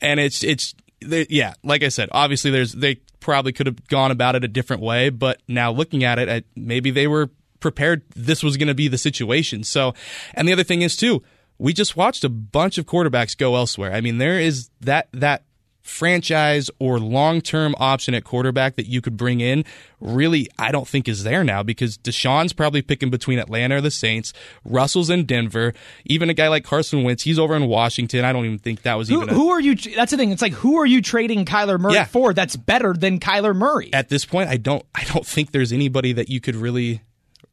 and 0.00 0.18
it's 0.18 0.42
it's 0.42 0.74
they, 1.00 1.26
yeah, 1.28 1.52
like 1.62 1.82
I 1.82 1.88
said, 1.88 2.08
obviously 2.12 2.50
there's 2.50 2.72
they 2.72 3.00
probably 3.26 3.52
could 3.52 3.66
have 3.66 3.88
gone 3.88 4.12
about 4.12 4.36
it 4.36 4.44
a 4.44 4.48
different 4.48 4.80
way, 4.80 5.10
but 5.10 5.42
now 5.48 5.72
looking 5.72 6.04
at 6.04 6.16
it, 6.20 6.46
maybe 6.54 6.92
they 6.92 7.08
were 7.08 7.28
prepared 7.58 8.02
this 8.14 8.40
was 8.40 8.56
going 8.56 8.68
to 8.68 8.74
be 8.74 8.86
the 8.86 8.96
situation. 8.96 9.64
So, 9.64 9.94
and 10.34 10.46
the 10.46 10.52
other 10.52 10.62
thing 10.62 10.82
is 10.82 10.96
too, 10.96 11.24
we 11.58 11.72
just 11.72 11.96
watched 11.96 12.22
a 12.22 12.28
bunch 12.28 12.78
of 12.78 12.86
quarterbacks 12.86 13.36
go 13.36 13.56
elsewhere. 13.56 13.92
I 13.92 14.00
mean, 14.00 14.18
there 14.18 14.38
is 14.38 14.70
that 14.80 15.08
that 15.12 15.42
franchise 15.86 16.70
or 16.78 16.98
long-term 16.98 17.74
option 17.78 18.14
at 18.14 18.24
quarterback 18.24 18.76
that 18.76 18.86
you 18.86 19.00
could 19.00 19.16
bring 19.16 19.40
in 19.40 19.64
really 20.00 20.48
I 20.58 20.70
don't 20.72 20.86
think 20.86 21.08
is 21.08 21.24
there 21.24 21.42
now 21.42 21.62
because 21.62 21.96
Deshaun's 21.96 22.52
probably 22.52 22.82
picking 22.82 23.08
between 23.10 23.38
Atlanta 23.38 23.76
or 23.76 23.80
the 23.80 23.90
Saints, 23.90 24.32
Russell's 24.64 25.08
in 25.10 25.24
Denver, 25.24 25.72
even 26.04 26.28
a 26.28 26.34
guy 26.34 26.48
like 26.48 26.64
Carson 26.64 27.02
Wentz, 27.02 27.22
he's 27.22 27.38
over 27.38 27.56
in 27.56 27.66
Washington. 27.66 28.24
I 28.24 28.32
don't 28.32 28.44
even 28.44 28.58
think 28.58 28.82
that 28.82 28.94
was 28.94 29.08
who, 29.08 29.16
even 29.22 29.30
a, 29.30 29.34
who 29.34 29.48
are 29.50 29.60
you 29.60 29.74
that's 29.74 30.10
the 30.10 30.16
thing. 30.16 30.30
It's 30.32 30.42
like 30.42 30.52
who 30.52 30.76
are 30.78 30.86
you 30.86 31.00
trading 31.00 31.44
Kyler 31.44 31.78
Murray 31.80 31.94
Yeah. 31.94 32.04
for 32.04 32.34
that's 32.34 32.56
better 32.56 32.92
than 32.92 33.20
Kyler 33.20 33.54
Murray? 33.56 33.90
at 33.92 34.08
this 34.08 34.24
point 34.24 34.48
I 34.50 34.56
don't 34.58 34.84
I 34.94 35.04
don't 35.04 35.26
think 35.26 35.52
there's 35.52 35.72
anybody 35.72 36.12
that 36.12 36.28
you 36.28 36.40
could 36.40 36.56
really 36.56 37.00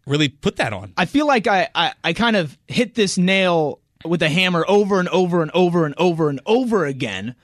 really 0.05 0.27
put 0.27 0.57
that 0.57 0.73
on. 0.73 0.91
I 0.97 1.05
feel 1.05 1.25
like 1.25 1.47
I, 1.47 1.69
I, 1.73 1.93
I 2.03 2.11
kind 2.13 2.35
of 2.35 2.57
hit 2.67 2.95
this 2.95 3.17
nail 3.17 3.79
with 4.03 4.21
a 4.21 4.27
hammer 4.27 4.65
over 4.67 4.99
and 4.99 5.07
over 5.07 5.41
and 5.41 5.49
over 5.53 5.85
and 5.85 5.95
over 5.97 6.27
and 6.29 6.41
over 6.45 6.85
again. 6.85 7.35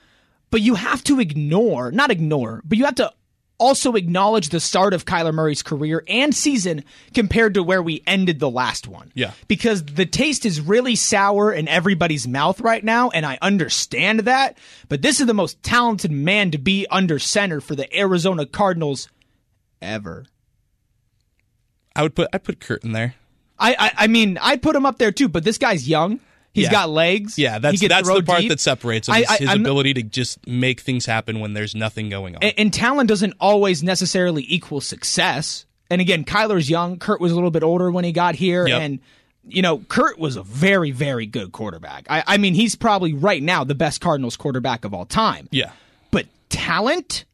But 0.50 0.62
you 0.62 0.74
have 0.74 1.04
to 1.04 1.20
ignore, 1.20 1.92
not 1.92 2.10
ignore, 2.10 2.60
but 2.64 2.76
you 2.76 2.84
have 2.84 2.96
to 2.96 3.12
also 3.60 3.92
acknowledge 3.94 4.48
the 4.48 4.58
start 4.58 4.94
of 4.94 5.04
Kyler 5.04 5.34
Murray's 5.34 5.62
career 5.62 6.02
and 6.08 6.34
season 6.34 6.82
compared 7.14 7.54
to 7.54 7.62
where 7.62 7.82
we 7.82 8.02
ended 8.06 8.40
the 8.40 8.50
last 8.50 8.88
one. 8.88 9.12
Yeah. 9.14 9.32
Because 9.46 9.84
the 9.84 10.06
taste 10.06 10.46
is 10.46 10.60
really 10.60 10.96
sour 10.96 11.52
in 11.52 11.68
everybody's 11.68 12.26
mouth 12.26 12.60
right 12.60 12.82
now, 12.82 13.10
and 13.10 13.24
I 13.26 13.38
understand 13.42 14.20
that. 14.20 14.56
But 14.88 15.02
this 15.02 15.20
is 15.20 15.26
the 15.26 15.34
most 15.34 15.62
talented 15.62 16.10
man 16.10 16.50
to 16.52 16.58
be 16.58 16.86
under 16.90 17.18
center 17.18 17.60
for 17.60 17.76
the 17.76 17.96
Arizona 17.96 18.46
Cardinals 18.46 19.08
ever. 19.82 20.24
I 21.94 22.02
would 22.02 22.14
put 22.14 22.28
I 22.32 22.38
put 22.38 22.60
Kurt 22.60 22.82
in 22.82 22.92
there. 22.92 23.14
I, 23.58 23.76
I 23.78 23.92
I 24.04 24.06
mean, 24.06 24.38
I'd 24.40 24.62
put 24.62 24.74
him 24.74 24.86
up 24.86 24.98
there 24.98 25.12
too, 25.12 25.28
but 25.28 25.44
this 25.44 25.58
guy's 25.58 25.86
young. 25.86 26.18
He's 26.52 26.64
Yeah. 26.64 26.70
got 26.72 26.90
legs. 26.90 27.38
Yeah, 27.38 27.58
that's 27.60 27.80
that's 27.80 28.08
the 28.08 28.22
part 28.22 28.40
deep. 28.40 28.48
that 28.50 28.58
separates 28.60 29.08
him. 29.08 29.14
I- 29.14 29.24
I- 29.28 29.36
his 29.36 29.48
I'm- 29.48 29.60
ability 29.60 29.94
to 29.94 30.02
just 30.02 30.44
make 30.46 30.80
things 30.80 31.06
happen 31.06 31.38
when 31.40 31.52
there's 31.52 31.74
nothing 31.74 32.08
going 32.08 32.34
on. 32.36 32.42
And, 32.42 32.54
and 32.58 32.72
talent 32.72 33.08
doesn't 33.08 33.34
always 33.40 33.82
necessarily 33.82 34.44
equal 34.48 34.80
success. 34.80 35.64
And 35.90 36.00
again, 36.00 36.24
Kyler's 36.24 36.68
young. 36.68 36.98
Kurt 36.98 37.20
was 37.20 37.32
a 37.32 37.34
little 37.36 37.50
bit 37.50 37.62
older 37.62 37.90
when 37.90 38.04
he 38.04 38.12
got 38.12 38.34
here, 38.34 38.66
Yep. 38.66 38.80
and 38.82 38.98
you 39.48 39.62
know, 39.62 39.78
Kurt 39.88 40.18
was 40.18 40.36
a 40.36 40.42
very, 40.42 40.90
very 40.90 41.24
good 41.24 41.50
quarterback. 41.50 42.06
I, 42.10 42.22
I 42.26 42.36
mean, 42.36 42.52
he's 42.54 42.74
probably 42.76 43.14
right 43.14 43.42
now 43.42 43.64
the 43.64 43.74
best 43.74 44.00
Cardinals 44.00 44.36
quarterback 44.36 44.84
of 44.84 44.92
all 44.92 45.06
time. 45.06 45.48
yeah. 45.50 45.70
But 46.10 46.26
talent, 46.50 47.24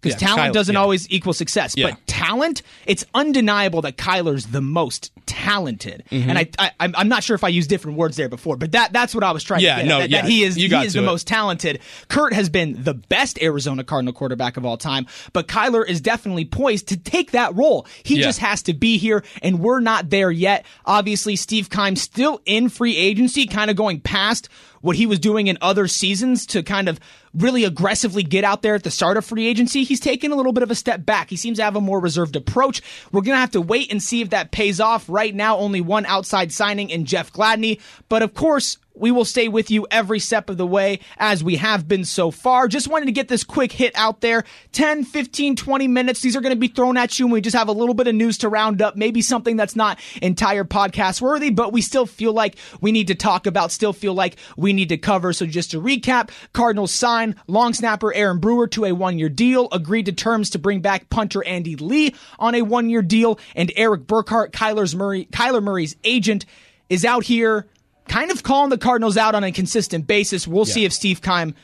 because 0.00 0.20
Yeah, 0.20 0.28
talent 0.28 0.50
Kyler- 0.50 0.54
doesn't 0.54 0.74
yeah. 0.74 0.80
always 0.80 1.10
equal 1.10 1.32
success. 1.32 1.74
Yeah. 1.76 1.90
But 1.90 2.06
talent, 2.06 2.62
it's 2.86 3.04
undeniable 3.14 3.82
that 3.82 3.96
Kyler's 3.96 4.46
the 4.46 4.60
most 4.60 5.10
talented. 5.26 6.04
Mm-hmm. 6.10 6.28
And 6.30 6.38
I, 6.38 6.48
I, 6.58 6.70
I'm 6.94 7.08
not 7.08 7.22
sure 7.22 7.34
if 7.34 7.44
I 7.44 7.48
used 7.48 7.68
different 7.68 7.96
words 7.98 8.16
there 8.16 8.28
before, 8.28 8.56
but 8.56 8.72
that 8.72 8.92
that's 8.92 9.14
what 9.14 9.24
I 9.24 9.32
was 9.32 9.44
trying 9.44 9.60
Yeah, 9.60 9.76
to 9.76 9.82
get. 9.82 9.88
no, 9.88 9.98
that, 10.00 10.10
yeah, 10.10 10.22
that 10.22 10.30
he 10.30 10.42
is 10.42 10.54
he 10.56 10.64
is 10.66 10.92
the 10.94 11.00
it. 11.02 11.06
most 11.06 11.26
talented. 11.26 11.80
Kurt 12.08 12.32
has 12.32 12.48
been 12.48 12.82
the 12.82 12.94
best 12.94 13.40
Arizona 13.42 13.84
Cardinal 13.84 14.12
quarterback 14.12 14.56
of 14.56 14.64
all 14.66 14.76
time, 14.76 15.06
but 15.32 15.48
Kyler 15.48 15.86
is 15.86 16.00
definitely 16.00 16.44
poised 16.44 16.88
to 16.88 16.96
take 16.96 17.30
that 17.32 17.54
role. 17.54 17.86
He 18.02 18.20
just 18.20 18.38
has 18.40 18.62
to 18.64 18.74
be 18.74 18.98
here, 18.98 19.24
and 19.42 19.60
we're 19.60 19.80
not 19.80 20.10
there 20.10 20.30
yet. 20.30 20.64
Obviously, 20.84 21.36
Steve 21.36 21.70
Keim's 21.70 22.02
still 22.02 22.40
in 22.44 22.68
free 22.68 22.96
agency, 22.96 23.46
kind 23.46 23.70
of 23.70 23.76
going 23.76 24.00
past 24.00 24.48
what 24.80 24.96
he 24.96 25.06
was 25.06 25.18
doing 25.18 25.46
in 25.46 25.58
other 25.60 25.86
seasons 25.86 26.46
to 26.46 26.62
kind 26.62 26.88
of 26.88 26.98
really 27.34 27.64
aggressively 27.64 28.22
get 28.22 28.44
out 28.44 28.62
there 28.62 28.74
at 28.74 28.82
the 28.82 28.90
start 28.90 29.16
of 29.16 29.24
free 29.24 29.46
agency. 29.46 29.84
He's 29.84 30.00
taken 30.00 30.32
a 30.32 30.34
little 30.34 30.52
bit 30.52 30.62
of 30.62 30.70
a 30.70 30.74
step 30.74 31.04
back. 31.04 31.30
He 31.30 31.36
seems 31.36 31.58
to 31.58 31.64
have 31.64 31.76
a 31.76 31.80
more 31.80 32.00
reserved 32.00 32.36
approach. 32.36 32.82
We're 33.12 33.20
going 33.20 33.36
to 33.36 33.40
have 33.40 33.52
to 33.52 33.60
wait 33.60 33.90
and 33.92 34.02
see 34.02 34.20
if 34.20 34.30
that 34.30 34.50
pays 34.50 34.80
off. 34.80 35.08
Right 35.08 35.34
now, 35.34 35.58
only 35.58 35.80
one 35.80 36.06
outside 36.06 36.52
signing 36.52 36.90
in 36.90 37.04
Jeff 37.04 37.32
Gladney. 37.32 37.80
But 38.08 38.22
of 38.22 38.34
course, 38.34 38.78
we 39.00 39.10
will 39.10 39.24
stay 39.24 39.48
with 39.48 39.70
you 39.70 39.86
every 39.90 40.18
step 40.18 40.50
of 40.50 40.58
the 40.58 40.66
way 40.66 41.00
as 41.16 41.42
we 41.42 41.56
have 41.56 41.88
been 41.88 42.04
so 42.04 42.30
far. 42.30 42.68
Just 42.68 42.88
wanted 42.88 43.06
to 43.06 43.12
get 43.12 43.28
this 43.28 43.44
quick 43.44 43.72
hit 43.72 43.92
out 43.96 44.20
there. 44.20 44.44
10, 44.72 45.04
15, 45.04 45.56
20 45.56 45.88
minutes. 45.88 46.20
These 46.20 46.36
are 46.36 46.40
going 46.40 46.54
to 46.54 46.60
be 46.60 46.68
thrown 46.68 46.96
at 46.96 47.18
you 47.18 47.26
and 47.26 47.32
we 47.32 47.40
just 47.40 47.56
have 47.56 47.68
a 47.68 47.72
little 47.72 47.94
bit 47.94 48.06
of 48.06 48.14
news 48.14 48.38
to 48.38 48.48
round 48.48 48.82
up. 48.82 48.96
Maybe 48.96 49.22
something 49.22 49.56
that's 49.56 49.74
not 49.74 49.98
entire 50.20 50.64
podcast 50.64 51.20
worthy, 51.20 51.50
but 51.50 51.72
we 51.72 51.80
still 51.80 52.06
feel 52.06 52.32
like 52.32 52.56
we 52.80 52.92
need 52.92 53.08
to 53.08 53.14
talk 53.14 53.46
about, 53.46 53.72
still 53.72 53.92
feel 53.92 54.14
like 54.14 54.36
we 54.56 54.72
need 54.72 54.90
to 54.90 54.98
cover. 54.98 55.32
So 55.32 55.46
just 55.46 55.70
to 55.70 55.80
recap, 55.80 56.30
Cardinals 56.52 56.92
sign 56.92 57.36
long 57.46 57.72
snapper 57.72 58.12
Aaron 58.12 58.38
Brewer 58.38 58.68
to 58.68 58.84
a 58.84 58.92
one 58.92 59.18
year 59.18 59.28
deal, 59.28 59.68
agreed 59.72 60.06
to 60.06 60.12
terms 60.12 60.50
to 60.50 60.58
bring 60.58 60.80
back 60.80 61.08
punter 61.08 61.42
Andy 61.44 61.76
Lee 61.76 62.14
on 62.38 62.54
a 62.54 62.62
one 62.62 62.90
year 62.90 63.02
deal, 63.02 63.38
and 63.56 63.72
Erik 63.76 64.06
Burkhardt, 64.06 64.52
Kyler's 64.52 64.94
Murray, 64.94 65.26
Kyler 65.26 65.62
Murray's 65.62 65.96
agent, 66.04 66.44
is 66.88 67.04
out 67.04 67.24
here 67.24 67.66
kind 68.08 68.30
of 68.30 68.42
calling 68.42 68.70
the 68.70 68.78
Cardinals 68.78 69.16
out 69.16 69.34
on 69.34 69.44
a 69.44 69.52
consistent 69.52 70.06
basis. 70.06 70.46
We'll 70.46 70.64
see 70.64 70.84
if 70.84 70.92
Steve 70.92 71.22
Keim 71.22 71.54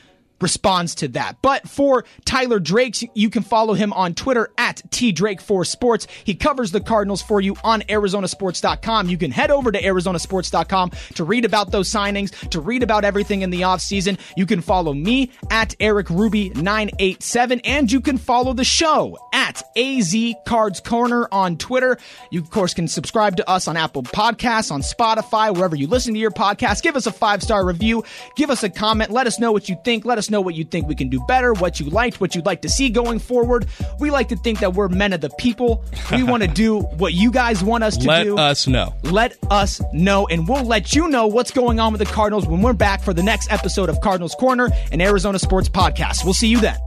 responds 0.41 0.95
to 0.95 1.07
that. 1.09 1.37
But 1.41 1.67
for 1.67 2.05
Tyler 2.25 2.59
Drake, 2.59 3.09
you 3.13 3.29
can 3.29 3.43
follow 3.43 3.73
him 3.73 3.93
on 3.93 4.13
Twitter 4.13 4.49
at 4.57 4.81
tdrake4sports. 4.89 6.07
He 6.23 6.35
covers 6.35 6.71
the 6.71 6.81
Cardinals 6.81 7.21
for 7.21 7.41
you 7.41 7.55
on 7.63 7.81
arizonasports.com. 7.81 9.09
You 9.09 9.17
can 9.17 9.31
head 9.31 9.51
over 9.51 9.71
to 9.71 9.81
arizonasports.com 9.81 10.91
to 11.15 11.23
read 11.23 11.45
about 11.45 11.71
those 11.71 11.89
signings, 11.89 12.31
to 12.49 12.59
read 12.59 12.83
about 12.83 13.03
everything 13.03 13.41
in 13.41 13.49
the 13.49 13.61
offseason. 13.61 14.19
You 14.35 14.45
can 14.45 14.61
follow 14.61 14.93
me 14.93 15.31
at 15.49 15.75
Eric 15.79 16.07
Ruby987 16.07 17.61
and 17.63 17.91
you 17.91 18.01
can 18.01 18.17
follow 18.17 18.53
the 18.53 18.63
show 18.63 19.17
at 19.33 19.61
AZ 19.77 20.15
Cards 20.45 20.79
Corner 20.79 21.27
on 21.31 21.57
Twitter. 21.57 21.97
You 22.31 22.41
of 22.41 22.49
course 22.49 22.73
can 22.73 22.87
subscribe 22.87 23.37
to 23.37 23.49
us 23.49 23.67
on 23.67 23.77
Apple 23.77 24.03
Podcasts, 24.03 24.71
on 24.71 24.81
Spotify, 24.81 25.53
wherever 25.53 25.75
you 25.75 25.87
listen 25.87 26.13
to 26.13 26.19
your 26.19 26.31
podcast. 26.31 26.81
Give 26.81 26.95
us 26.95 27.07
a 27.07 27.11
five-star 27.11 27.65
review. 27.65 28.03
Give 28.35 28.49
us 28.49 28.63
a 28.63 28.69
comment. 28.69 29.11
Let 29.11 29.27
us 29.27 29.39
know 29.39 29.51
what 29.51 29.69
you 29.69 29.77
think. 29.83 30.05
Let 30.05 30.17
us 30.17 30.26
know 30.29 30.41
what 30.41 30.55
you 30.55 30.63
think 30.63 30.87
we 30.87 30.95
can 30.95 31.09
do 31.09 31.19
better, 31.27 31.53
what 31.53 31.79
you 31.79 31.89
liked, 31.89 32.21
what 32.21 32.35
you'd 32.35 32.45
like 32.45 32.61
to 32.63 32.69
see 32.69 32.89
going 32.89 33.19
forward. 33.19 33.67
We 33.99 34.11
like 34.11 34.29
to 34.29 34.35
think 34.37 34.59
that 34.59 34.73
we're 34.73 34.87
men 34.87 35.13
of 35.13 35.21
the 35.21 35.29
people. 35.37 35.83
We 36.11 36.23
want 36.23 36.43
to 36.43 36.47
do 36.53 36.79
what 36.79 37.13
you 37.13 37.31
guys 37.31 37.63
want 37.63 37.83
us 37.83 37.97
to 37.97 38.07
Let 38.07 38.23
do. 38.23 38.35
Let 38.35 38.51
us 38.51 38.67
know. 38.67 38.93
Let 39.03 39.37
us 39.49 39.81
know, 39.93 40.27
and 40.27 40.47
we'll 40.47 40.65
let 40.65 40.95
you 40.95 41.07
know 41.07 41.27
what's 41.27 41.51
going 41.51 41.79
on 41.79 41.93
with 41.93 41.99
the 41.99 42.05
Cardinals 42.05 42.47
when 42.47 42.61
we're 42.61 42.73
back 42.73 43.01
for 43.01 43.13
the 43.13 43.23
next 43.23 43.51
episode 43.51 43.89
of 43.89 43.99
Cardinals 44.01 44.35
Corner 44.35 44.69
and 44.91 45.01
Arizona 45.01 45.39
Sports 45.39 45.69
Podcast. 45.69 46.23
We'll 46.23 46.33
see 46.33 46.47
you 46.47 46.59
then. 46.59 46.77